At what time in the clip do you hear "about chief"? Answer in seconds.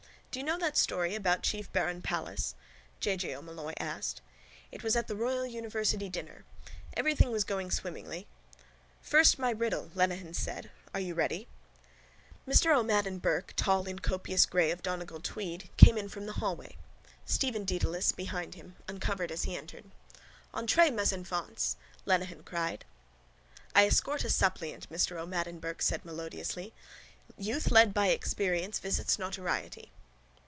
1.13-1.69